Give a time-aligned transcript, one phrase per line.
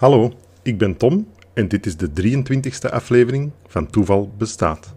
[0.00, 0.32] Hallo,
[0.62, 4.94] ik ben Tom en dit is de 23e aflevering van Toeval Bestaat.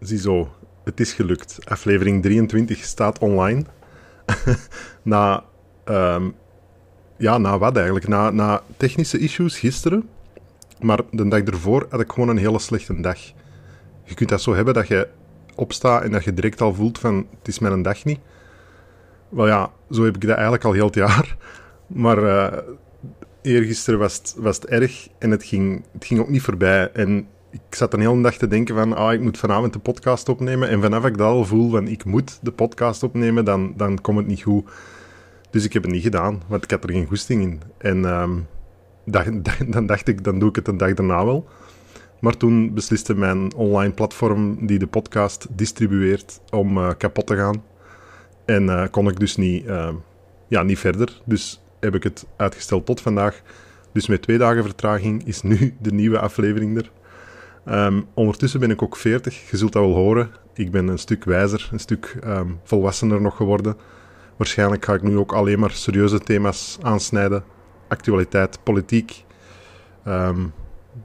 [0.00, 0.48] Ziezo,
[0.84, 1.58] het is gelukt.
[1.64, 3.64] Aflevering 23 staat online.
[5.02, 5.44] na,
[5.84, 6.30] ehm,
[7.22, 8.08] ja, na wat eigenlijk?
[8.08, 10.08] Na, na technische issues gisteren.
[10.80, 13.18] Maar de dag ervoor had ik gewoon een hele slechte dag.
[14.04, 15.08] Je kunt dat zo hebben dat je
[15.54, 18.18] opstaat en dat je direct al voelt van het is mijn dag niet.
[19.28, 21.36] Wel ja, zo heb ik dat eigenlijk al heel het jaar.
[21.86, 22.58] Maar uh,
[23.42, 26.90] eergisteren was het, was het erg en het ging, het ging ook niet voorbij.
[26.92, 30.28] En ik zat een hele dag te denken van, ah, ik moet vanavond de podcast
[30.28, 30.68] opnemen.
[30.68, 34.18] En vanaf ik dat al voel van, ik moet de podcast opnemen, dan, dan komt
[34.18, 34.64] het niet goed.
[35.52, 37.60] Dus ik heb het niet gedaan, want ik had er geen goesting in.
[37.78, 38.46] En um,
[39.74, 41.48] dan dacht ik, dan doe ik het een dag daarna wel.
[42.20, 47.62] Maar toen besliste mijn online platform die de podcast distribueert om uh, kapot te gaan.
[48.44, 49.88] En uh, kon ik dus niet, uh,
[50.48, 51.20] ja, niet verder.
[51.24, 53.42] Dus heb ik het uitgesteld tot vandaag.
[53.92, 56.90] Dus met twee dagen vertraging is nu de nieuwe aflevering er.
[57.86, 60.30] Um, ondertussen ben ik ook 40, je zult dat wel horen.
[60.54, 62.18] Ik ben een stuk wijzer, een stuk
[62.62, 63.76] volwassener nog geworden.
[64.36, 67.44] Waarschijnlijk ga ik nu ook alleen maar serieuze thema's aansnijden.
[67.88, 69.24] Actualiteit, politiek.
[70.06, 70.52] Um,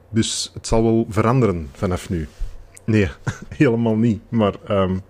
[0.09, 2.27] dus het zal wel veranderen vanaf nu.
[2.85, 3.09] Nee,
[3.49, 4.21] helemaal niet.
[4.29, 4.55] Maar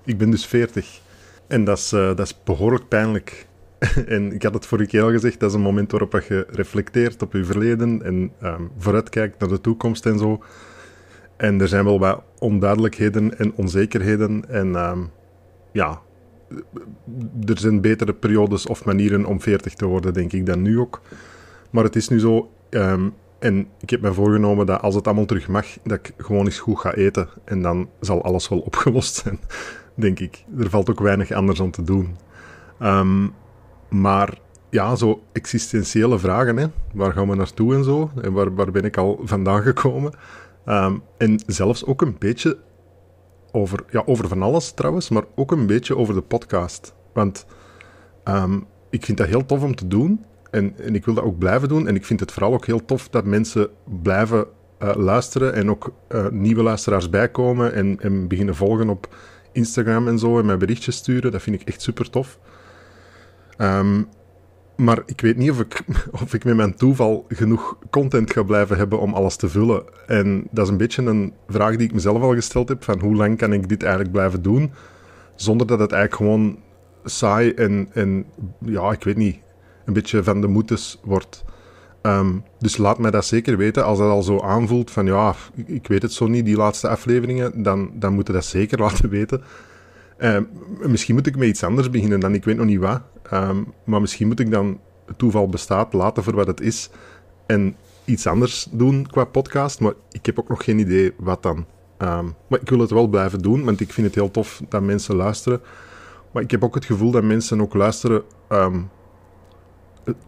[0.06, 1.00] ik ben dus 40.
[1.48, 3.48] En dat is, uh, dat is behoorlijk pijnlijk.
[4.08, 7.22] en ik had het vorige keer al gezegd, dat is een moment waarop je reflecteert
[7.22, 8.32] op je verleden en
[8.78, 10.44] vooruitkijkt naar de toekomst en zo.
[11.38, 14.50] En er zijn wel wat onduidelijkheden en onzekerheden.
[14.50, 14.76] En
[15.72, 16.02] ja,
[17.46, 21.02] er zijn betere periodes of manieren om 40 te worden, denk ik, dan nu ook.
[21.70, 22.52] Maar het is nu zo.
[22.70, 26.46] Um, en ik heb me voorgenomen dat als het allemaal terug mag, dat ik gewoon
[26.46, 27.30] eens goed ga eten.
[27.46, 29.40] En dan zal alles wel opgelost zijn,
[29.96, 30.44] denk ik.
[30.58, 32.16] Er valt ook weinig anders om te doen.
[32.82, 33.34] Um,
[33.90, 34.38] maar
[34.70, 36.58] ja, zo existentiële vragen.
[36.58, 36.68] Hè.
[36.94, 38.12] Waar gaan we naartoe en zo?
[38.22, 40.14] En waar, waar ben ik al vandaan gekomen?
[40.66, 42.58] Um, en zelfs ook een beetje
[43.52, 46.94] over, ja, over van alles trouwens, maar ook een beetje over de podcast.
[47.14, 47.46] Want
[48.26, 51.38] um, ik vind dat heel tof om te doen en, en ik wil dat ook
[51.38, 51.88] blijven doen.
[51.88, 53.70] En ik vind het vooral ook heel tof dat mensen
[54.02, 54.46] blijven
[54.84, 59.16] uh, luisteren en ook uh, nieuwe luisteraars bijkomen en, en beginnen volgen op
[59.52, 61.32] Instagram en zo en mij berichtjes sturen.
[61.32, 62.40] Dat vind ik echt super tof.
[63.58, 64.08] Um,
[64.78, 65.82] maar ik weet niet of ik,
[66.24, 69.84] of ik met mijn toeval genoeg content ga blijven hebben om alles te vullen.
[70.08, 73.16] En dat is een beetje een vraag die ik mezelf al gesteld heb: van hoe
[73.16, 74.72] lang kan ik dit eigenlijk blijven doen?
[75.36, 76.60] Zonder dat het eigenlijk gewoon
[77.04, 78.26] saai en, en
[78.60, 79.38] ja, ik weet niet,
[79.86, 81.44] een beetje van de moetes wordt.
[82.02, 83.86] Um, dus laat mij dat zeker weten.
[83.86, 87.64] Als dat al zo aanvoelt van ja, ik weet het zo niet, die laatste afleveringen,
[87.64, 89.42] dan, dan moet dat zeker laten weten.
[90.20, 90.38] Uh,
[90.80, 93.02] misschien moet ik met iets anders beginnen dan ik weet nog niet wat.
[93.34, 96.90] Um, maar misschien moet ik dan het toeval bestaat laten voor wat het is
[97.46, 99.80] en iets anders doen qua podcast.
[99.80, 101.66] Maar ik heb ook nog geen idee wat dan.
[101.98, 104.82] Um, maar ik wil het wel blijven doen, want ik vind het heel tof dat
[104.82, 105.62] mensen luisteren.
[106.32, 108.24] Maar ik heb ook het gevoel dat mensen ook luisteren.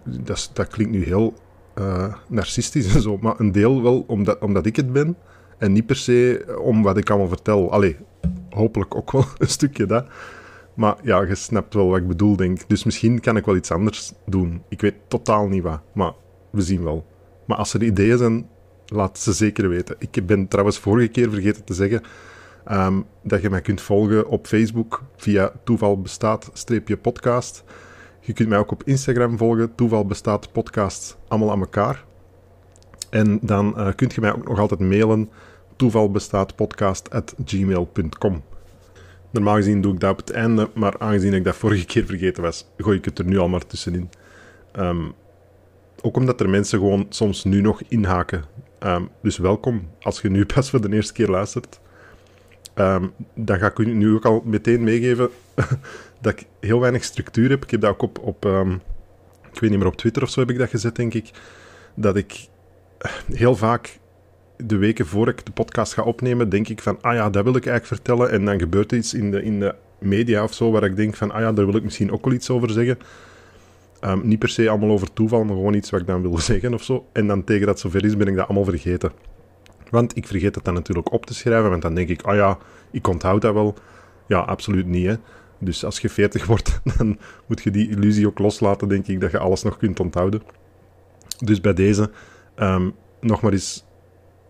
[0.04, 1.34] Dat, dat, klinkt nu heel
[1.80, 5.18] uh, narcistisch en zo, maar een deel wel omdat, omdat ik het ben.
[5.60, 7.72] En niet per se om wat ik allemaal vertel.
[7.72, 7.98] Allee,
[8.50, 10.06] hopelijk ook wel een stukje dat.
[10.74, 13.72] Maar ja, je snapt wel wat ik bedoel, denk Dus misschien kan ik wel iets
[13.72, 14.64] anders doen.
[14.70, 16.14] Ik weet totaal niet wat, maar
[16.50, 17.06] we zien wel.
[17.46, 18.48] Maar als er ideeën zijn,
[18.86, 19.96] laat ze zeker weten.
[19.98, 22.02] Ik ben trouwens vorige keer vergeten te zeggen
[22.72, 27.64] um, dat je mij kunt volgen op Facebook via Toeval Bestaat-podcast.
[28.20, 32.06] Je kunt mij ook op Instagram volgen, Toeval Bestaat Podcast, allemaal aan elkaar.
[33.10, 35.30] En dan uh, kunt je mij ook nog altijd mailen,
[35.80, 38.44] toevalbestaatpodcast.gmail.com.
[39.32, 42.44] Normaal gezien doe ik dat op het einde, maar aangezien ik dat vorige keer vergeten
[42.44, 44.10] was, gooi ik het er nu al maar tussenin.
[44.80, 45.14] Um,
[46.02, 48.44] ook omdat er mensen gewoon soms nu nog inhaken.
[48.80, 51.80] Um, dus welkom als je nu pas voor de eerste keer luistert.
[52.76, 55.30] Um, dan ga ik u nu ook al meteen meegeven
[56.22, 57.64] dat ik heel weinig structuur heb.
[57.64, 58.46] Ik heb dat ook op, op
[59.52, 61.32] ik weet niet meer, op Twitter of zo heb ik dat gezet, denk ik.
[61.94, 62.48] Dat ik
[63.32, 64.00] heel vaak
[64.66, 67.56] de weken voor ik de podcast ga opnemen, denk ik van, ah ja, dat wil
[67.56, 68.32] ik eigenlijk vertellen.
[68.32, 71.16] En dan gebeurt er iets in de, in de media of zo, waar ik denk
[71.16, 72.98] van, ah ja, daar wil ik misschien ook wel iets over zeggen.
[74.02, 76.74] Um, niet per se allemaal over toeval, maar gewoon iets wat ik dan wil zeggen
[76.74, 77.06] of zo.
[77.12, 79.12] En dan tegen dat zover is, ben ik dat allemaal vergeten.
[79.90, 82.58] Want ik vergeet het dan natuurlijk op te schrijven, want dan denk ik, ah ja,
[82.92, 83.76] ik onthoud dat wel.
[84.28, 85.16] Ja, absoluut niet, hè.
[85.60, 89.32] Dus als je 40 wordt, dan moet je die illusie ook loslaten, denk ik, dat
[89.32, 90.42] je alles nog kunt onthouden.
[91.38, 92.12] Dus bij deze
[92.58, 93.86] um, nog maar eens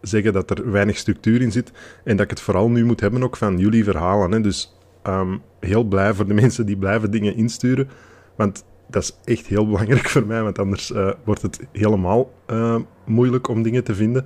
[0.01, 1.71] zeggen dat er weinig structuur in zit
[2.03, 4.31] en dat ik het vooral nu moet hebben ook van jullie verhalen.
[4.31, 4.41] Hè.
[4.41, 7.89] Dus um, heel blij voor de mensen die blijven dingen insturen,
[8.35, 12.75] want dat is echt heel belangrijk voor mij, want anders uh, wordt het helemaal uh,
[13.05, 14.25] moeilijk om dingen te vinden.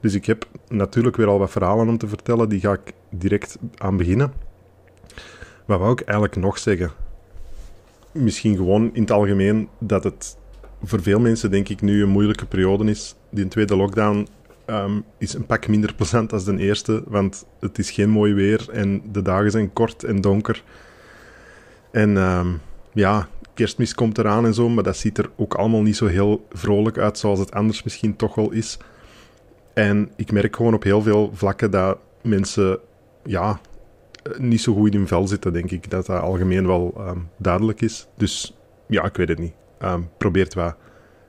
[0.00, 3.58] Dus ik heb natuurlijk weer al wat verhalen om te vertellen, die ga ik direct
[3.76, 4.32] aan beginnen.
[5.64, 6.90] Wat wou ik eigenlijk nog zeggen?
[8.12, 10.36] Misschien gewoon in het algemeen dat het
[10.82, 13.16] voor veel mensen, denk ik, nu een moeilijke periode is.
[13.30, 14.26] Die tweede lockdown
[14.70, 18.68] um, is een pak minder plezant dan de eerste, want het is geen mooi weer
[18.70, 20.62] en de dagen zijn kort en donker.
[21.90, 22.60] En um,
[22.92, 26.46] ja, kerstmis komt eraan en zo, maar dat ziet er ook allemaal niet zo heel
[26.50, 28.78] vrolijk uit zoals het anders misschien toch wel is.
[29.74, 32.78] En ik merk gewoon op heel veel vlakken dat mensen
[33.24, 33.60] ja,
[34.38, 35.90] niet zo goed in hun vel zitten, denk ik.
[35.90, 38.06] Dat dat algemeen wel um, duidelijk is.
[38.16, 38.56] Dus
[38.86, 39.52] ja, ik weet het niet.
[39.82, 40.76] Um, probeert wat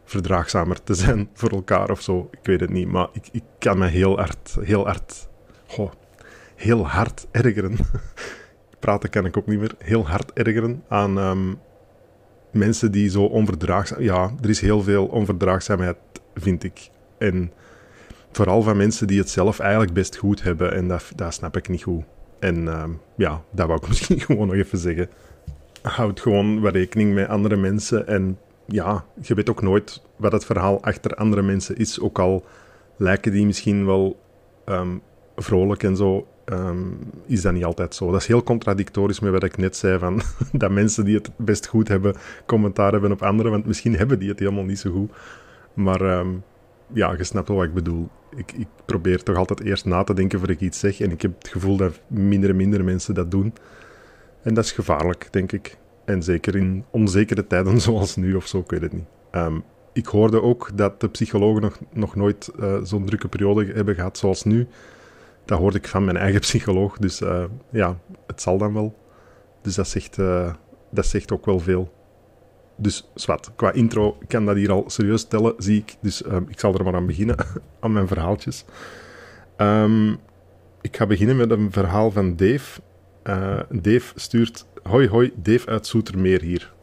[0.09, 2.29] verdraagzamer te zijn voor elkaar of zo.
[2.31, 2.87] Ik weet het niet.
[2.87, 5.29] Maar ik, ik kan me heel hard, heel hard,
[5.67, 5.91] goh,
[6.55, 7.77] heel hard ergeren.
[8.79, 9.75] Praten kan ik ook niet meer.
[9.77, 11.59] Heel hard ergeren aan um,
[12.51, 14.01] mensen die zo onverdraagzaam...
[14.01, 15.97] Ja, er is heel veel onverdraagzaamheid,
[16.35, 16.89] vind ik.
[17.17, 17.51] En
[18.31, 20.73] vooral van mensen die het zelf eigenlijk best goed hebben.
[20.73, 22.03] En dat, dat snap ik niet goed.
[22.39, 22.83] En uh,
[23.15, 25.09] ja, dat wou ik misschien gewoon nog even zeggen.
[25.81, 28.07] Houd gewoon rekening met andere mensen.
[28.07, 28.37] En
[28.71, 31.99] ja, je weet ook nooit wat het verhaal achter andere mensen is.
[31.99, 32.45] Ook al
[32.97, 34.19] lijken die misschien wel
[34.65, 35.01] um,
[35.35, 38.11] vrolijk en zo, um, is dat niet altijd zo.
[38.11, 40.21] Dat is heel contradictorisch met wat ik net zei: van
[40.51, 43.51] dat mensen die het best goed hebben, commentaar hebben op anderen.
[43.51, 45.11] Want misschien hebben die het helemaal niet zo goed.
[45.73, 46.43] Maar um,
[46.93, 48.09] ja, je snapt wel wat ik bedoel.
[48.35, 50.99] Ik, ik, probeer toch altijd eerst na te denken voor ik iets zeg.
[50.99, 53.53] En ik heb het gevoel dat minder en minder mensen dat doen.
[54.43, 55.77] En dat is gevaarlijk, denk ik.
[56.09, 59.05] En zeker in onzekere tijden zoals nu of zo, ik weet het niet.
[59.31, 59.63] Um,
[59.93, 64.17] ik hoorde ook dat de psychologen nog, nog nooit uh, zo'n drukke periode hebben gehad
[64.17, 64.67] zoals nu.
[65.45, 66.97] Dat hoorde ik van mijn eigen psycholoog.
[66.97, 68.97] Dus uh, ja, het zal dan wel.
[69.61, 70.53] Dus dat zegt, uh,
[70.91, 71.93] dat zegt ook wel veel.
[72.75, 75.95] Dus zwart, qua intro kan dat hier al serieus tellen, zie ik.
[76.01, 77.35] Dus um, ik zal er maar aan beginnen,
[77.79, 78.65] aan mijn verhaaltjes.
[79.57, 80.17] Um,
[80.81, 82.81] ik ga beginnen met een verhaal van Dave.
[83.69, 84.65] Dave stuurt...
[84.83, 86.73] Hoi hoi, Dave uit Zoetermeer hier.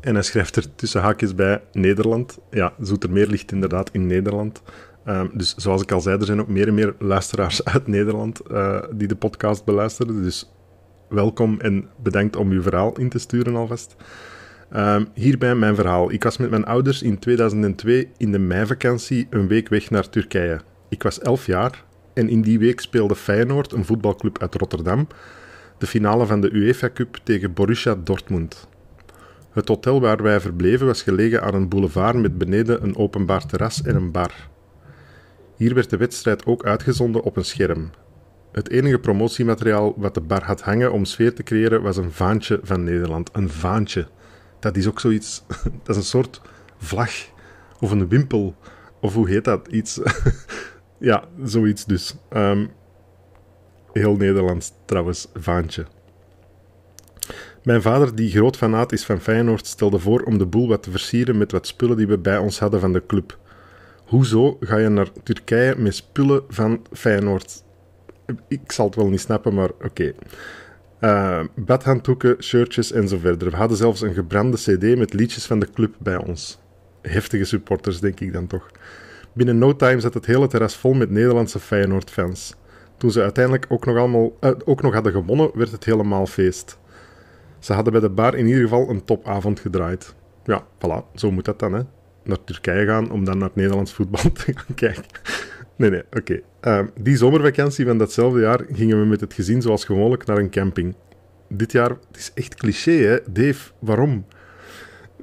[0.00, 2.38] En hij schrijft er tussen haakjes bij Nederland.
[2.50, 4.62] Ja, Zoetermeer ligt inderdaad in Nederland.
[5.06, 8.40] Um, dus zoals ik al zei, er zijn ook meer en meer luisteraars uit Nederland
[8.50, 10.22] uh, die de podcast beluisteren.
[10.22, 10.52] Dus
[11.08, 13.96] welkom en bedankt om uw verhaal in te sturen alvast.
[14.76, 16.12] Um, hierbij mijn verhaal.
[16.12, 20.60] Ik was met mijn ouders in 2002 in de meivakantie een week weg naar Turkije.
[20.88, 25.06] Ik was 11 jaar en in die week speelde Feyenoord, een voetbalclub uit Rotterdam,
[25.80, 28.68] de finale van de UEFA Cup tegen Borussia Dortmund.
[29.52, 33.82] Het hotel waar wij verbleven was gelegen aan een boulevard met beneden een openbaar terras
[33.82, 34.32] en een bar.
[35.56, 37.90] Hier werd de wedstrijd ook uitgezonden op een scherm.
[38.52, 42.60] Het enige promotiemateriaal wat de bar had hangen om sfeer te creëren was een vaantje
[42.62, 43.30] van Nederland.
[43.32, 44.06] Een vaantje
[44.60, 45.42] dat is ook zoiets.
[45.84, 46.40] Dat is een soort
[46.78, 47.10] vlag
[47.80, 48.56] of een wimpel.
[49.00, 49.68] Of hoe heet dat?
[49.68, 50.00] Iets.
[50.98, 52.16] ja, zoiets dus.
[52.32, 52.70] Um,
[53.92, 55.86] heel Nederlands trouwens, vaantje.
[57.62, 60.90] Mijn vader, die groot fanaat is van Feyenoord, stelde voor om de boel wat te
[60.90, 63.38] versieren met wat spullen die we bij ons hadden van de club.
[64.04, 67.62] Hoezo ga je naar Turkije met spullen van Feyenoord?
[68.48, 70.12] Ik zal het wel niet snappen, maar oké.
[71.00, 73.50] Uh, badhanddoeken, shirtjes en zo verder.
[73.50, 76.58] We hadden zelfs een gebrande CD met liedjes van de club bij ons.
[77.02, 78.70] Heftige supporters, denk ik dan toch.
[79.32, 82.54] Binnen no time zat het hele terras vol met Nederlandse Feyenoord-fans.
[83.00, 86.78] Toen ze uiteindelijk ook nog, allemaal, uh, ook nog hadden gewonnen, werd het helemaal feest.
[87.58, 90.14] Ze hadden bij de bar in ieder geval een topavond gedraaid.
[90.44, 91.82] Ja, voilà, zo moet dat dan, hè.
[92.24, 95.04] Naar Turkije gaan om dan naar het Nederlands voetbal te gaan kijken.
[95.76, 96.40] Nee, nee, oké.
[96.62, 100.50] Uh, die zomervakantie van datzelfde jaar gingen we met het gezin zoals gewoonlijk naar een
[100.50, 100.94] camping.
[101.48, 104.24] Dit jaar, het is echt cliché hè, Dave, waarom?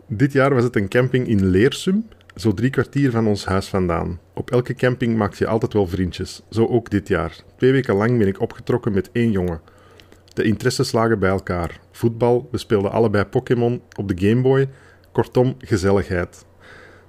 [0.07, 4.19] Dit jaar was het een camping in Leersum, zo drie kwartier van ons huis vandaan.
[4.33, 7.35] Op elke camping maak je altijd wel vriendjes, zo ook dit jaar.
[7.57, 9.61] Twee weken lang ben ik opgetrokken met één jongen.
[10.33, 11.79] De interesses lagen bij elkaar.
[11.91, 14.69] Voetbal, we speelden allebei Pokémon op de Game Boy.
[15.11, 16.45] Kortom, gezelligheid.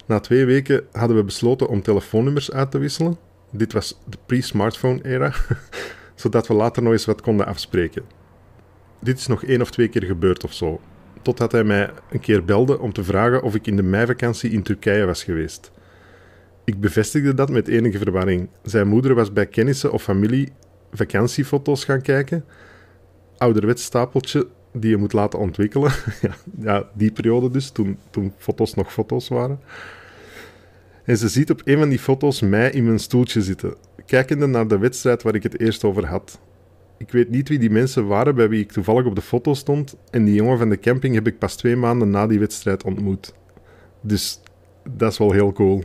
[0.05, 3.17] Na twee weken hadden we besloten om telefoonnummers uit te wisselen.
[3.51, 5.33] Dit was de pre-smartphone-era,
[6.15, 8.03] zodat we later nog eens wat konden afspreken.
[8.99, 10.81] Dit is nog één of twee keer gebeurd of zo,
[11.21, 14.63] totdat hij mij een keer belde om te vragen of ik in de meivakantie in
[14.63, 15.71] Turkije was geweest.
[16.63, 18.49] Ik bevestigde dat met enige verwarring.
[18.63, 20.51] Zijn moeder was bij kennissen of familie
[20.93, 22.45] vakantiefoto's gaan kijken.
[23.37, 25.91] Ouderwets stapeltje die je moet laten ontwikkelen.
[26.59, 29.59] ja, die periode dus, toen, toen foto's nog foto's waren.
[31.03, 34.67] En ze ziet op een van die foto's mij in mijn stoeltje zitten, kijkende naar
[34.67, 36.39] de wedstrijd waar ik het eerst over had.
[36.99, 39.95] Ik weet niet wie die mensen waren bij wie ik toevallig op de foto stond,
[40.11, 43.33] en die jongen van de camping heb ik pas twee maanden na die wedstrijd ontmoet.
[44.01, 44.41] Dus
[44.95, 45.83] dat is wel heel cool.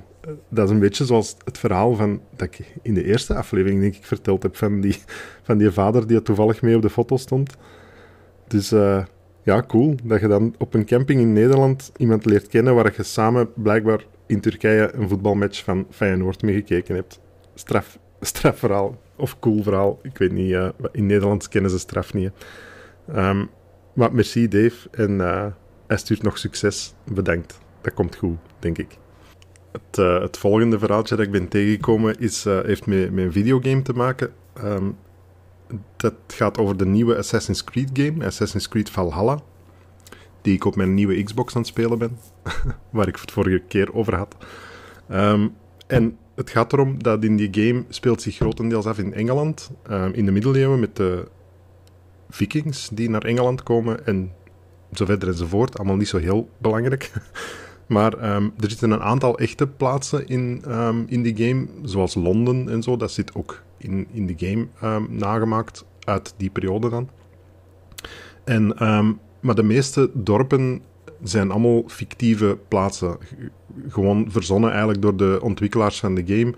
[0.49, 3.95] Dat is een beetje zoals het verhaal van, dat ik in de eerste aflevering denk
[3.95, 4.97] ik verteld heb van die,
[5.43, 7.57] van die vader die toevallig mee op de foto stond.
[8.47, 9.05] Dus uh,
[9.43, 9.95] ja, cool.
[10.05, 14.05] Dat je dan op een camping in Nederland iemand leert kennen waar je samen blijkbaar
[14.27, 17.21] in Turkije een voetbalmatch van Feyenoord mee gekeken hebt.
[17.55, 18.99] Straf, strafverhaal.
[19.17, 19.99] Of cool verhaal.
[20.03, 20.51] Ik weet niet.
[20.51, 22.33] Uh, in Nederland kennen ze straf niet.
[23.17, 23.51] Um,
[23.93, 24.89] maar merci Dave.
[24.91, 25.47] En uh,
[25.87, 26.95] hij stuurt nog succes.
[27.13, 27.59] Bedankt.
[27.81, 28.99] Dat komt goed, denk ik.
[29.73, 33.93] Het, uh, het volgende verhaaltje dat ik ben tegengekomen is, heeft met, een videogame te
[33.93, 34.33] maken.
[34.65, 34.97] Um,
[35.97, 39.41] dat gaat over de nieuwe Assassin's Creed game, Assassin's Creed Valhalla.
[40.43, 42.19] Die ik op mijn nieuwe Xbox aan het spelen ben.
[42.91, 44.37] waar ik het vorige keer over had.
[45.11, 45.55] Um,
[45.87, 49.71] en het gaat erom dat in die game speelt zich grotendeels af in Engeland.
[49.91, 51.29] Um, in de middeleeuwen met de
[52.31, 54.07] vikings die naar Engeland komen.
[54.07, 54.33] En
[54.93, 55.79] zo verder enzovoort.
[55.79, 57.11] Allemaal niet zo heel belangrijk.
[57.87, 62.69] Maar um, er zitten een aantal echte plaatsen in, um, in die game, zoals Londen
[62.69, 62.97] en zo.
[62.97, 67.09] Dat zit ook in, in de game um, nagemaakt uit die periode dan.
[68.45, 68.67] En,
[69.41, 70.83] maar de meeste dorpen
[71.23, 73.19] zijn allemaal fictieve plaatsen.
[73.89, 76.55] Gewoon verzonnen eigenlijk door de ontwikkelaars van de game.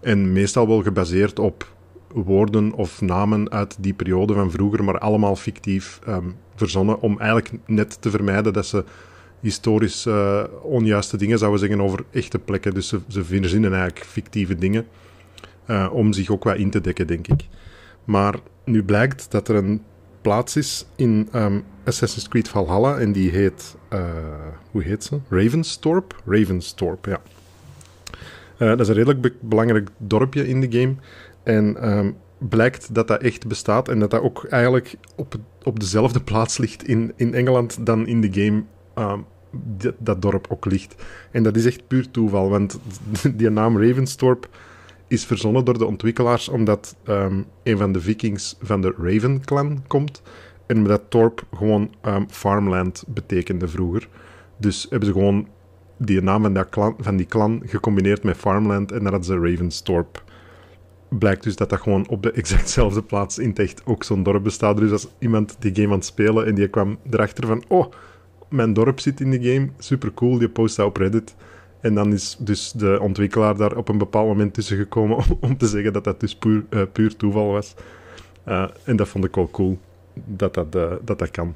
[0.00, 1.70] En meestal wel gebaseerd op
[2.14, 5.98] woorden of namen uit die periode van vroeger, maar allemaal fictief
[6.54, 7.00] verzonnen.
[7.00, 8.84] Om eigenlijk net te vermijden dat ze
[9.42, 12.74] historisch uh, onjuiste dingen zouden zeggen over echte plekken.
[12.74, 14.86] Dus ze, ze verzinnen eigenlijk fictieve dingen.
[15.66, 17.44] Uh, om zich ook wat in te dekken, denk ik.
[18.04, 19.82] Maar nu blijkt dat er een
[20.22, 22.98] plaats is in um, Assassin's Creed Valhalla.
[22.98, 23.76] En die heet.
[23.92, 24.00] Uh,
[24.70, 25.18] hoe heet ze?
[25.28, 26.22] Ravenstorp?
[26.26, 27.20] Ravenstorp, ja.
[28.58, 30.94] dat is een redelijk be belangrijk dorpje in de game.
[31.42, 33.88] En um, blijkt dat dat echt bestaat.
[33.88, 38.20] En dat dat ook eigenlijk op, op dezelfde plaats ligt in, in Engeland dan in
[38.20, 38.62] de game
[38.94, 39.24] um,
[39.98, 40.94] dat dorp ook ligt.
[41.30, 42.78] En dat is echt puur toeval, want
[43.36, 44.48] die naam Ravenstorp
[45.12, 49.84] is verzonnen door de ontwikkelaars omdat um, een van de vikings van de Raven clan
[49.86, 50.22] komt.
[50.66, 54.08] En dat dorp gewoon um, farmland betekende vroeger.
[54.56, 55.48] Dus hebben ze gewoon
[55.98, 60.24] die naam van, dat van die clan gecombineerd met farmland en dan hadden ze Ravenstorp.
[61.08, 64.42] Blijkt dus dat dat gewoon op de exactzelfde plaats in het echt ook zo'n dorp
[64.42, 64.76] bestaat.
[64.76, 67.64] Dus als iemand die game aan het spelen en die kwam erachter van...
[67.68, 67.92] Oh,
[68.48, 69.68] mijn dorp zit in de game.
[69.78, 71.34] Super cool, die post dat op Reddit.
[71.82, 75.56] En dan is dus de ontwikkelaar daar op een bepaald moment tussen gekomen om, om
[75.56, 77.74] te zeggen dat dat dus puur, puur toeval was.
[78.48, 79.78] Uh, en dat vond ik wel cool,
[80.14, 81.54] dat dat, uh, dat, dat kan.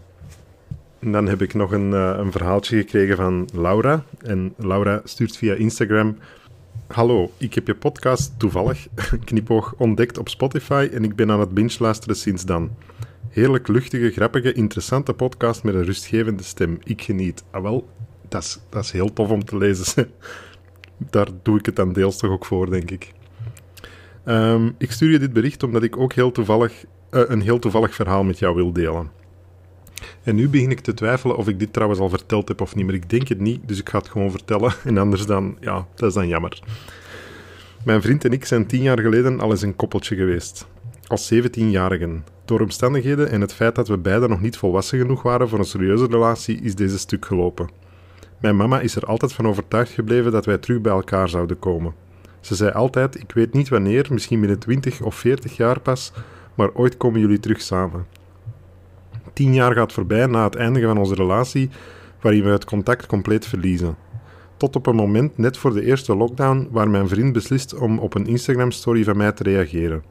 [0.99, 4.05] En dan heb ik nog een, een verhaaltje gekregen van Laura.
[4.19, 6.17] En Laura stuurt via Instagram...
[6.87, 8.87] Hallo, ik heb je podcast toevallig,
[9.25, 12.71] knipoog, ontdekt op Spotify en ik ben aan het binge luisteren sinds dan.
[13.29, 16.79] Heerlijk luchtige, grappige, interessante podcast met een rustgevende stem.
[16.85, 17.45] Ik geniet.
[17.51, 17.89] Ah wel,
[18.29, 20.11] dat is, dat is heel tof om te lezen.
[21.11, 23.13] Daar doe ik het dan deels toch ook voor, denk ik.
[24.25, 27.95] Um, ik stuur je dit bericht omdat ik ook heel toevallig, uh, een heel toevallig
[27.95, 29.11] verhaal met jou wil delen.
[30.23, 32.85] En nu begin ik te twijfelen of ik dit trouwens al verteld heb of niet,
[32.87, 34.73] maar ik denk het niet, dus ik ga het gewoon vertellen.
[34.85, 36.63] En anders dan, ja, dat is dan jammer.
[37.85, 40.67] Mijn vriend en ik zijn tien jaar geleden al eens een koppeltje geweest.
[41.07, 42.25] Als 17-jarigen.
[42.45, 45.65] Door omstandigheden en het feit dat we beiden nog niet volwassen genoeg waren voor een
[45.65, 47.69] serieuze relatie, is deze stuk gelopen.
[48.41, 51.95] Mijn mama is er altijd van overtuigd gebleven dat wij terug bij elkaar zouden komen.
[52.41, 56.13] Ze zei altijd: Ik weet niet wanneer, misschien binnen 20 of 40 jaar pas,
[56.55, 58.07] maar ooit komen jullie terug samen.
[59.33, 61.71] Tien jaar gaat voorbij na het eindigen van onze relatie,
[62.21, 63.97] waarin we het contact compleet verliezen.
[64.57, 68.15] Tot op een moment net voor de eerste lockdown, waar mijn vriend beslist om op
[68.15, 70.03] een Instagram-story van mij te reageren.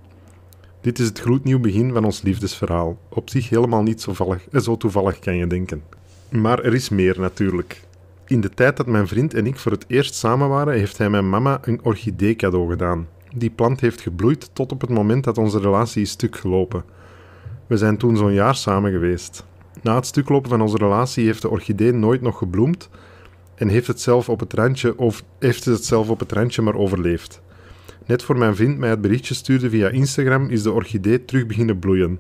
[0.82, 2.98] Dit is het gloednieuw begin van ons liefdesverhaal.
[3.10, 5.84] Op zich helemaal niet zo, vallig, eh, zo toevallig kan je denken.
[6.29, 7.84] Maar er is meer natuurlijk.
[8.27, 11.10] In de tijd dat mijn vriend en ik voor het eerst samen waren, heeft hij
[11.10, 13.08] mijn mama een orchidee cadeau gedaan.
[13.36, 16.84] Die plant heeft gebloeid tot op het moment dat onze relatie is stuk gelopen.
[17.67, 19.46] We zijn toen zo'n jaar samen geweest.
[19.82, 22.89] Na het stuklopen van onze relatie heeft de orchidee nooit nog gebloemd
[23.55, 26.75] en heeft het zelf op het randje, of heeft het zelf op het randje maar
[26.75, 27.41] overleefd.
[28.05, 31.79] Net voor mijn vriend mij het berichtje stuurde via Instagram, is de orchidee terug beginnen
[31.79, 32.20] bloeien.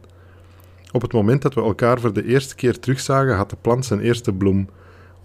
[0.91, 3.99] Op het moment dat we elkaar voor de eerste keer terugzagen, had de plant zijn
[3.99, 4.69] eerste bloem.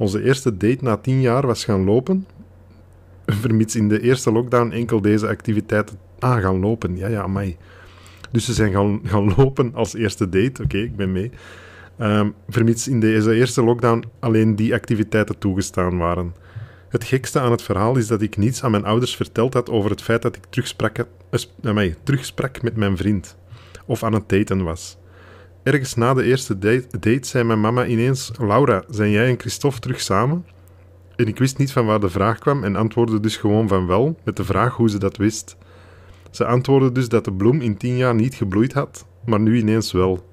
[0.00, 2.26] Onze eerste date na tien jaar was gaan lopen,
[3.26, 6.96] vermits in de eerste lockdown enkel deze activiteiten ah, gaan lopen.
[6.96, 7.56] Ja, ja, mij.
[8.30, 10.62] Dus ze zijn gaan, gaan lopen als eerste date.
[10.62, 11.30] Oké, ik ben mee.
[11.98, 16.34] Um, vermits in deze eerste lockdown alleen die activiteiten toegestaan waren.
[16.88, 19.90] Het gekste aan het verhaal is dat ik niets aan mijn ouders verteld had over
[19.90, 21.06] het feit dat ik terugsprak,
[21.62, 23.36] uh, terugsprak met mijn vriend.
[23.86, 24.98] Of aan het daten was.
[25.62, 29.80] Ergens na de eerste date, date zei mijn mama ineens: Laura, zijn jij en Christophe
[29.80, 30.46] terug samen?
[31.16, 34.18] En ik wist niet van waar de vraag kwam en antwoordde dus gewoon van wel,
[34.24, 35.56] met de vraag hoe ze dat wist.
[36.30, 39.92] Ze antwoordde dus dat de bloem in tien jaar niet gebloeid had, maar nu ineens
[39.92, 40.28] wel.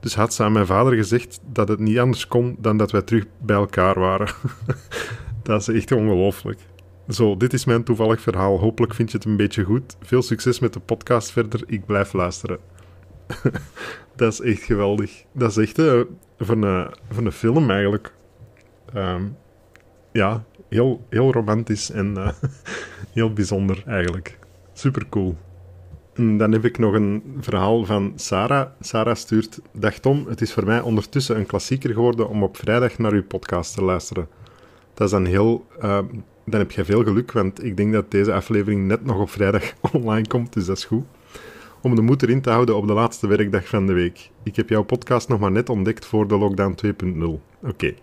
[0.00, 3.02] Dus had ze aan mijn vader gezegd dat het niet anders kon dan dat wij
[3.02, 4.28] terug bij elkaar waren.
[5.42, 6.60] dat is echt ongelooflijk.
[7.08, 8.58] Zo, dit is mijn toevallig verhaal.
[8.58, 9.96] Hopelijk vind je het een beetje goed.
[10.00, 11.62] Veel succes met de podcast verder.
[11.66, 12.58] Ik blijf luisteren.
[14.16, 15.24] dat is echt geweldig.
[15.32, 16.00] Dat is echt uh,
[16.38, 18.14] van, een, van een film eigenlijk.
[18.94, 19.36] Um,
[20.12, 22.28] ja, heel, heel romantisch en uh,
[23.12, 24.38] heel bijzonder eigenlijk.
[24.72, 25.36] Super cool.
[26.14, 28.68] En dan heb ik nog een verhaal van Sarah.
[28.80, 32.98] Sarah stuurt: Dag Tom, het is voor mij ondertussen een klassieker geworden om op vrijdag
[32.98, 34.28] naar uw podcast te luisteren.
[34.94, 35.66] Dat is dan heel.
[35.82, 35.98] Uh,
[36.44, 39.72] dan heb je veel geluk, want ik denk dat deze aflevering net nog op vrijdag
[39.92, 41.04] online komt, dus dat is goed.
[41.86, 44.30] Om de moed erin te houden op de laatste werkdag van de week.
[44.42, 47.40] Ik heb jouw podcast nog maar net ontdekt voor de lockdown 2.0.
[47.62, 47.94] Oké,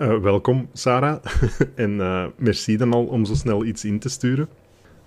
[0.00, 1.24] uh, welkom, Sarah.
[1.74, 4.48] en uh, merci dan al om zo snel iets in te sturen.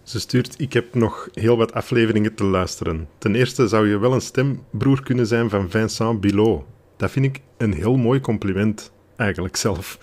[0.04, 3.08] Ze stuurt: Ik heb nog heel wat afleveringen te luisteren.
[3.18, 6.64] Ten eerste zou je wel een stembroer kunnen zijn van Vincent Bilot.
[6.98, 9.98] Dat vind ik een heel mooi compliment, eigenlijk zelf.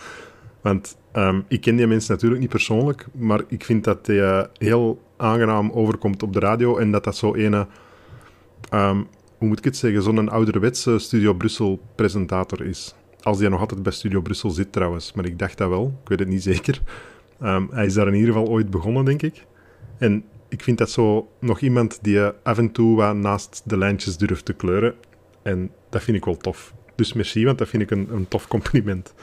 [0.61, 4.43] Want um, ik ken die mensen natuurlijk niet persoonlijk, maar ik vind dat hij uh,
[4.59, 7.67] heel aangenaam overkomt op de radio en dat dat zo ene.
[8.75, 9.07] Um,
[9.39, 10.03] hoe moet ik het zeggen?
[10.03, 12.95] Zo'n ouderwetse Studio Brussel presentator is.
[13.21, 16.09] Als hij nog altijd bij Studio Brussel zit trouwens, maar ik dacht dat wel, ik
[16.09, 16.81] weet het niet zeker.
[17.43, 19.47] Um, hij is daar in ieder geval ooit begonnen, denk ik.
[19.99, 24.17] En ik vind dat zo nog iemand die af en toe wat naast de lijntjes
[24.17, 24.95] durft te kleuren.
[25.43, 26.75] En dat vind ik wel tof.
[26.95, 29.15] Dus merci, want dat vind ik een, een tof compliment.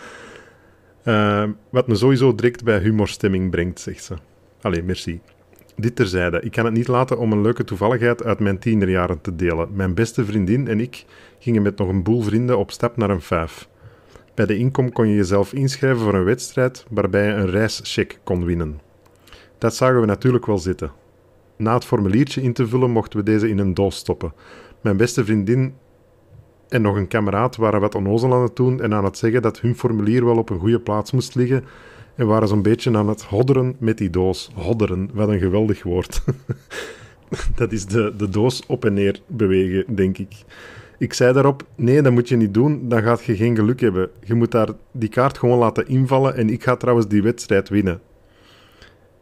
[1.03, 4.15] Uh, wat me sowieso direct bij humorstemming brengt, zegt ze.
[4.61, 5.19] Allee, merci.
[5.79, 6.41] Dit terzijde.
[6.41, 9.69] Ik kan het niet laten om een leuke toevalligheid uit mijn tienerjaren te delen.
[9.73, 11.05] Mijn beste vriendin en ik
[11.39, 13.69] gingen met nog een boel vrienden op stap naar een vijf.
[14.33, 18.45] Bij de inkom kon je jezelf inschrijven voor een wedstrijd waarbij je een reischeck kon
[18.45, 18.79] winnen.
[19.57, 20.91] Dat zagen we natuurlijk wel zitten.
[21.57, 24.33] Na het formuliertje in te vullen mochten we deze in een doos stoppen.
[24.81, 25.73] Mijn beste vriendin
[26.69, 29.59] en nog een kameraad waren wat onnozel aan het doen en aan het zeggen dat
[29.59, 31.65] hun formulier wel op een goede plaats moest liggen
[32.17, 34.49] en waren zo'n beetje aan het hodderen met die doos.
[34.53, 36.23] Hodderen, wat een geweldig woord.
[37.55, 40.35] dat is de, de doos op en neer bewegen, denk ik.
[40.97, 44.09] Ik zei daarop, nee, dat moet je niet doen, dan gaat je geen geluk hebben.
[44.23, 48.01] Je moet daar die kaart gewoon laten invallen en ik ga trouwens die wedstrijd winnen.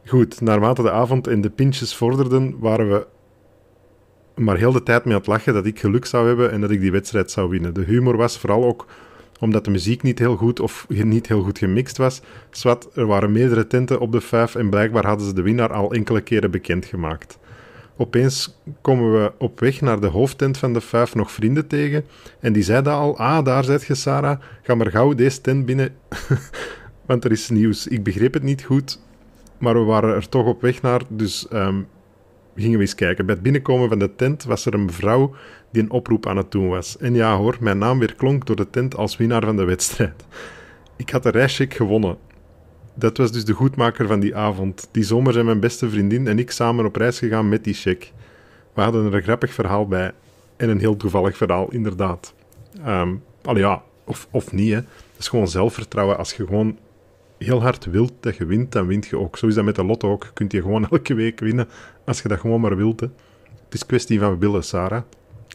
[0.05, 3.07] Goed, naarmate de avond en de pintjes vorderden, waren we
[4.35, 6.71] maar heel de tijd mee aan het lachen dat ik geluk zou hebben en dat
[6.71, 7.73] ik die wedstrijd zou winnen.
[7.73, 8.85] De humor was vooral ook
[9.39, 12.21] omdat de muziek niet heel goed of niet heel goed gemixt was.
[12.49, 15.93] Zwat, er waren meerdere tenten op de vijf en blijkbaar hadden ze de winnaar al
[15.93, 17.39] enkele keren bekendgemaakt.
[17.97, 22.05] Opeens komen we op weg naar de hoofdtent van de vijf nog vrienden tegen
[22.39, 25.95] en die zeiden al, ah, daar zit je Sarah, ga maar gauw deze tent binnen,
[27.07, 27.87] want er is nieuws.
[27.87, 29.01] Ik begreep het niet goed,
[29.57, 31.87] maar we waren er toch op weg naar, dus um,
[32.55, 33.25] gingen we eens kijken.
[33.25, 35.35] Bij het binnenkomen van de tent was er een mevrouw
[35.75, 36.97] die een oproep aan het doen was.
[36.97, 40.25] En ja hoor, mijn naam weer klonk door de tent als winnaar van de wedstrijd.
[40.95, 42.17] Ik had de reischeck gewonnen.
[42.93, 44.87] Dat was dus de goedmaker van die avond.
[44.91, 48.11] Die zomer zijn mijn beste vriendin en ik samen op reis gegaan met die check.
[48.73, 50.11] We hadden er een grappig verhaal bij.
[50.57, 52.33] En een heel toevallig verhaal, inderdaad.
[52.87, 54.75] Um, al ja, of, of niet, hè.
[54.75, 56.17] Het is gewoon zelfvertrouwen.
[56.17, 56.77] Als je gewoon
[57.37, 59.37] heel hard wilt dat je wint, dan wint je ook.
[59.37, 60.23] Zo is dat met de lotto ook.
[60.23, 61.67] Je kunt je gewoon elke week winnen
[62.05, 62.99] als je dat gewoon maar wilt.
[62.99, 63.07] Hè.
[63.65, 65.03] Het is kwestie van willen, Sarah.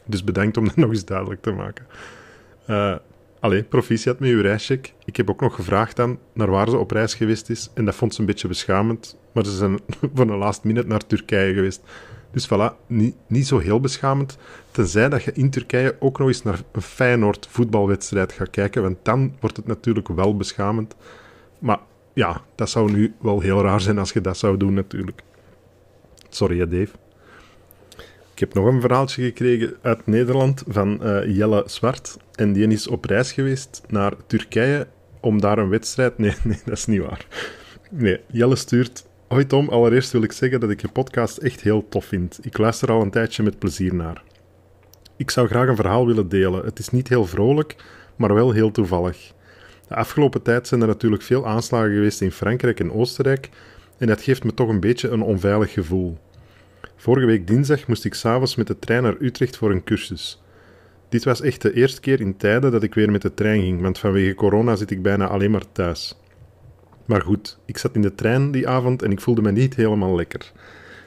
[0.05, 1.85] Dus bedankt om dat nog eens duidelijk te maken.
[2.67, 2.95] Uh,
[3.39, 4.93] allee, proficiat met uw reischeck.
[5.05, 7.69] Ik heb ook nog gevraagd dan naar waar ze op reis geweest is.
[7.73, 9.17] En dat vond ze een beetje beschamend.
[9.31, 9.79] Maar ze zijn
[10.13, 11.81] van een last minute naar Turkije geweest.
[12.31, 14.37] Dus voilà, niet, niet zo heel beschamend.
[14.71, 18.81] Tenzij dat je in Turkije ook nog eens naar een Feyenoord voetbalwedstrijd gaat kijken.
[18.81, 20.95] Want dan wordt het natuurlijk wel beschamend.
[21.59, 21.79] Maar
[22.13, 25.23] ja, dat zou nu wel heel raar zijn als je dat zou doen natuurlijk.
[26.29, 26.89] Sorry, Dave.
[28.41, 32.17] Ik heb nog een verhaaltje gekregen uit Nederland van uh, Jelle Zwart.
[32.35, 34.87] En die is op reis geweest naar Turkije
[35.19, 36.17] om daar een wedstrijd...
[36.17, 37.25] Nee, nee, dat is niet waar.
[37.91, 39.05] Nee, Jelle stuurt...
[39.27, 42.39] Hoi Tom, allereerst wil ik zeggen dat ik je podcast echt heel tof vind.
[42.41, 44.23] Ik luister al een tijdje met plezier naar.
[45.17, 46.65] Ik zou graag een verhaal willen delen.
[46.65, 47.75] Het is niet heel vrolijk,
[48.15, 49.33] maar wel heel toevallig.
[49.87, 53.49] De afgelopen tijd zijn er natuurlijk veel aanslagen geweest in Frankrijk en Oostenrijk
[53.97, 56.17] en dat geeft me toch een beetje een onveilig gevoel.
[57.01, 60.41] Vorige week dinsdag moest ik s'avonds met de trein naar Utrecht voor een cursus.
[61.09, 63.81] Dit was echt de eerste keer in tijden dat ik weer met de trein ging,
[63.81, 66.15] want vanwege corona zit ik bijna alleen maar thuis.
[67.05, 70.15] Maar goed, ik zat in de trein die avond en ik voelde me niet helemaal
[70.15, 70.51] lekker.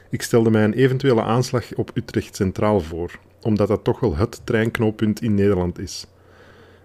[0.09, 4.41] Ik stelde mij een eventuele aanslag op Utrecht Centraal voor, omdat dat toch wel het
[4.43, 6.07] treinknooppunt in Nederland is.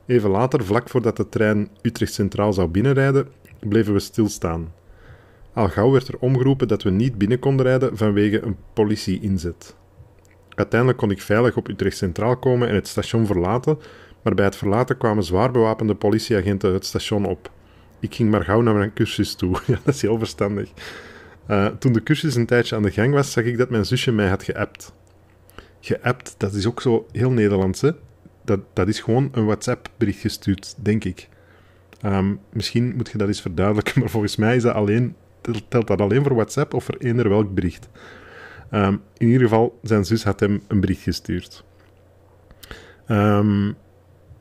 [0.07, 3.29] Even later, vlak voordat de trein Utrecht Centraal zou binnenrijden,
[3.61, 4.80] bleven we stilstaan.
[5.53, 9.77] Al gauw werd er omgeroepen dat we niet binnen konden rijden vanwege een politie-inzet.
[10.49, 13.79] Uiteindelijk kon ik veilig op Utrecht Centraal komen en het station verlaten,
[14.23, 17.51] maar bij het verlaten kwamen zwaar bewapende politieagenten het station op.
[18.01, 19.57] Ik ging maar gauw naar mijn cursus toe.
[19.67, 20.71] ja, dat is heel verstandig.
[21.51, 24.13] Uh, toen de cursus een tijdje aan de gang was, zag ik dat mijn zusje
[24.13, 24.93] mij had geappt.
[25.81, 27.91] Geappt, dat is ook zo heel Nederlands, hè?
[28.45, 31.29] Dat, dat is gewoon een WhatsApp-bericht gestuurd, denk ik.
[32.05, 35.15] Um, misschien moet je dat eens verduidelijken, maar volgens mij is dat alleen,
[35.69, 37.89] telt dat alleen voor WhatsApp of voor eender welk bericht.
[38.73, 41.65] Um, in ieder geval, zijn zus had hem een bericht gestuurd.
[43.09, 43.77] Um,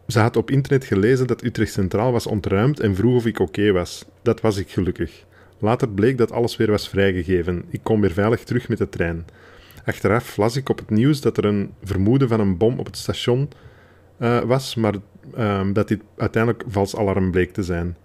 [0.08, 3.72] ze had op internet gelezen dat Utrecht Centraal was ontruimd en vroeg of ik oké
[3.72, 4.06] was.
[4.22, 5.26] Dat was ik gelukkig.
[5.60, 7.64] Later bleek dat alles weer was vrijgegeven.
[7.70, 9.26] Ik kom weer veilig terug met de trein.
[9.86, 12.98] Achteraf las ik op het nieuws dat er een vermoeden van een bom op het
[12.98, 13.50] station
[14.20, 14.96] uh, was, maar
[15.38, 17.98] uh, dat dit uiteindelijk vals alarm bleek te zijn.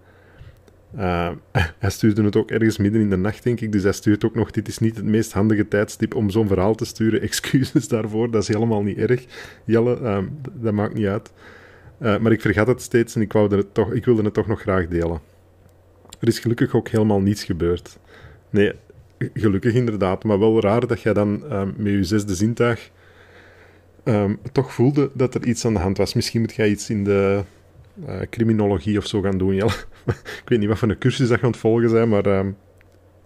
[0.96, 1.30] Uh,
[1.78, 3.72] hij stuurde het ook ergens midden in de nacht, denk ik.
[3.72, 6.74] Dus hij stuurt ook nog: Dit is niet het meest handige tijdstip om zo'n verhaal
[6.74, 7.20] te sturen.
[7.28, 9.24] Excuses daarvoor, dat is helemaal niet erg.
[9.64, 11.32] Jelle, ehm, dat maakt niet uit.
[12.00, 14.46] Uh, maar ik vergat het steeds en ik, wou het toch, ik wilde het toch
[14.46, 15.20] nog graag delen.
[16.20, 17.98] Er is gelukkig ook helemaal niets gebeurd.
[18.50, 18.72] Nee,
[19.18, 22.90] gelukkig inderdaad, maar wel raar dat jij dan uh, met je zesde zintuig
[24.04, 26.14] um, toch voelde dat er iets aan de hand was.
[26.14, 27.42] Misschien moet jij iets in de
[28.06, 29.54] uh, criminologie of zo gaan doen,
[30.42, 32.46] ik weet niet wat voor een cursus dat het volgen zijn, maar uh,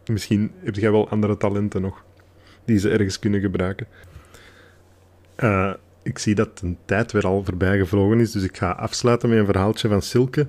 [0.06, 2.04] misschien heb jij wel andere talenten nog
[2.64, 3.86] die ze ergens kunnen gebruiken.
[5.36, 9.28] Uh, ik zie dat een tijd weer al voorbij gevlogen is, dus ik ga afsluiten
[9.28, 10.48] met een verhaaltje van Silke.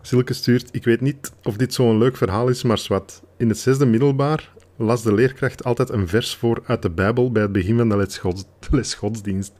[0.00, 3.22] Silke stuurt, ik weet niet of dit zo'n leuk verhaal is, maar zwart.
[3.36, 7.42] In het zesde middelbaar las de leerkracht altijd een vers voor uit de Bijbel bij
[7.42, 9.52] het begin van de les, gods, de les godsdienst.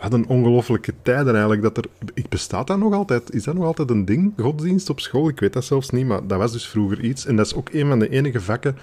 [0.00, 1.62] Wat een ongelofelijke tijden eigenlijk.
[1.62, 3.34] Dat er, ik bestaat dat nog altijd?
[3.34, 4.32] Is dat nog altijd een ding?
[4.36, 5.28] Godsdienst op school?
[5.28, 7.26] Ik weet dat zelfs niet, maar dat was dus vroeger iets.
[7.26, 8.76] En dat is ook een van de enige vakken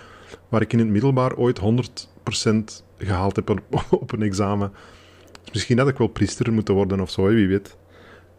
[0.49, 1.63] waar ik in het middelbaar ooit 100%
[2.97, 3.49] gehaald heb
[3.89, 4.71] op een examen.
[5.51, 7.77] Misschien had ik wel priester moeten worden of zo, wie weet.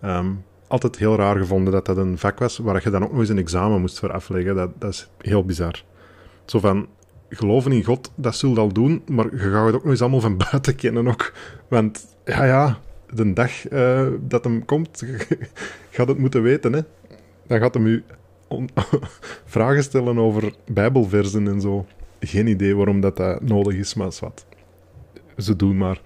[0.04, 3.20] Um, altijd heel raar gevonden dat dat een vak was waar je dan ook nog
[3.20, 4.54] eens een examen moest voor afleggen.
[4.54, 5.84] Dat, dat is heel bizar.
[6.44, 6.86] Zo van,
[7.28, 10.20] geloven in God, dat zult al doen, maar je gaat het ook nog eens allemaal
[10.20, 11.32] van buiten kennen ook.
[11.68, 12.78] Want, ja, ja,
[13.12, 15.02] de dag uh, dat hem komt,
[15.90, 16.80] gaat het moeten weten, hè.
[17.46, 18.04] Dan gaat hem u
[19.44, 21.86] vragen stellen over bijbelversen en zo.
[22.20, 24.46] Geen idee waarom dat, dat nodig is, maar wat.
[25.36, 26.00] Ze doen maar.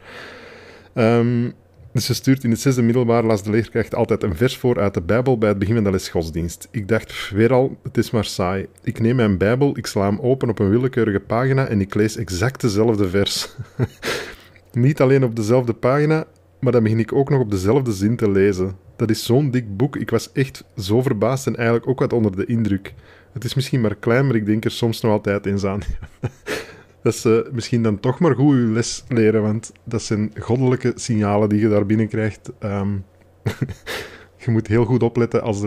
[0.94, 1.52] Um,
[1.92, 4.94] dus ze stuurt in het zesde middelbaar las de leerkracht altijd een vers voor uit
[4.94, 6.68] de Bijbel bij het begin van de les godsdienst.
[6.70, 8.66] Ik dacht, weer al, het is maar saai.
[8.82, 12.16] Ik neem mijn Bijbel, ik sla hem open op een willekeurige pagina en ik lees
[12.16, 13.56] exact dezelfde vers.
[14.72, 16.24] Niet alleen op dezelfde pagina,
[16.60, 18.76] maar dan begin ik ook nog op dezelfde zin te lezen.
[18.96, 22.36] Dat is zo'n dik boek, ik was echt zo verbaasd en eigenlijk ook wat onder
[22.36, 22.94] de indruk.
[23.32, 25.80] Het is misschien maar klein, maar ik denk er soms nog altijd eens aan.
[27.02, 31.48] dat ze misschien dan toch maar goed je les leren, want dat zijn goddelijke signalen
[31.48, 32.52] die je daar binnenkrijgt.
[32.60, 33.04] Um,
[34.44, 35.60] je moet heel goed opletten als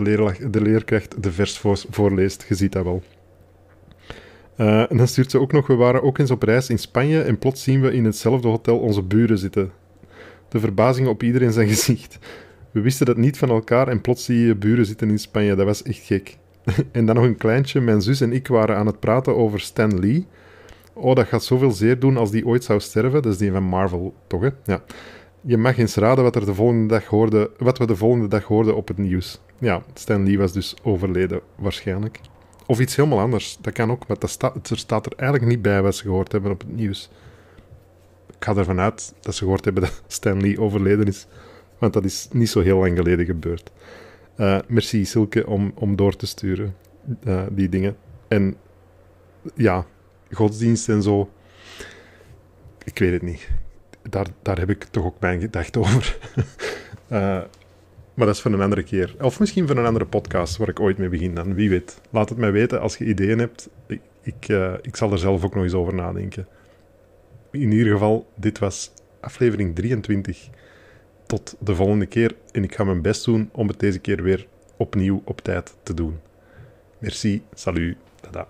[0.50, 2.44] de leerkracht de vers voorleest.
[2.48, 3.02] Je ziet dat wel.
[4.56, 7.22] Uh, en dan stuurt ze ook nog, we waren ook eens op reis in Spanje
[7.22, 9.72] en plots zien we in hetzelfde hotel onze buren zitten.
[10.48, 12.18] De verbazing op iedereen zijn gezicht.
[12.70, 15.54] We wisten dat niet van elkaar en plots zie je buren zitten in Spanje.
[15.54, 16.36] Dat was echt gek.
[16.92, 17.80] en dan nog een kleintje.
[17.80, 20.26] Mijn zus en ik waren aan het praten over Stan Lee.
[20.92, 23.22] Oh, dat gaat zoveel zeer doen als die ooit zou sterven.
[23.22, 24.42] Dat is die van Marvel, toch?
[24.42, 24.48] Hè?
[24.64, 24.82] Ja.
[25.40, 28.44] Je mag eens raden wat, er de volgende dag hoorde, wat we de volgende dag
[28.44, 29.40] hoorden op het nieuws.
[29.58, 32.20] Ja, Stan Lee was dus overleden, waarschijnlijk.
[32.72, 33.58] Of iets helemaal anders.
[33.60, 36.32] Dat kan ook, maar dat staat, er staat er eigenlijk niet bij wat ze gehoord
[36.32, 37.10] hebben op het nieuws.
[38.28, 41.26] Ik ga ervan uit dat ze gehoord hebben dat Stan Lee overleden is.
[41.78, 43.70] Want dat is niet zo heel lang geleden gebeurd.
[44.36, 46.76] Uh, merci Silke om, om door te sturen,
[47.24, 47.96] uh, die dingen.
[48.28, 48.56] En
[49.54, 49.86] ja,
[50.30, 51.30] godsdienst en zo.
[52.84, 53.48] Ik weet het niet.
[54.02, 56.18] Daar, daar heb ik toch ook mijn gedachten over.
[57.08, 57.42] uh,
[58.14, 59.14] maar dat is voor een andere keer.
[59.20, 61.54] Of misschien voor een andere podcast waar ik ooit mee begin dan.
[61.54, 62.00] Wie weet.
[62.10, 63.68] Laat het mij weten als je ideeën hebt.
[63.86, 66.46] Ik, ik, uh, ik zal er zelf ook nog eens over nadenken.
[67.50, 70.48] In ieder geval, dit was aflevering 23.
[71.26, 72.34] Tot de volgende keer.
[72.50, 74.46] En ik ga mijn best doen om het deze keer weer
[74.76, 76.18] opnieuw op tijd te doen.
[76.98, 77.42] Merci.
[77.54, 77.96] Salut.
[78.20, 78.46] Tada.